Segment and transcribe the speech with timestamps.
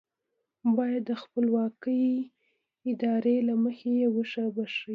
[0.75, 1.99] بايد د خپلواکې
[2.89, 4.89] ارادې له مخې يې وبښي.